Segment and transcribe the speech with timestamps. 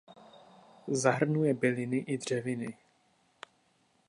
[0.91, 2.77] Zahrnuje byliny i dřeviny.